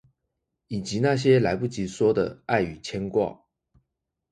[0.67, 3.41] 以及那些來不及說的愛與牽掛